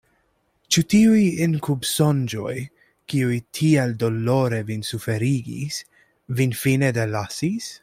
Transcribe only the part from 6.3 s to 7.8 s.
vin fine delasis?